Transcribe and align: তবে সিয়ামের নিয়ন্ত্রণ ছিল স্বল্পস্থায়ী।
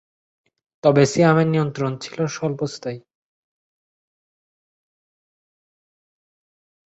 তবে 0.83 1.03
সিয়ামের 1.05 1.47
নিয়ন্ত্রণ 1.47 1.91
ছিল 1.97 2.17
স্বল্পস্থায়ী। 2.27 2.99